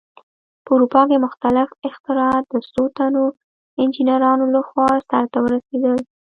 [0.63, 3.25] په اروپا کې مختلف اختراعات د څو تنو
[3.81, 5.97] انجینرانو لخوا سرته ورسېدل.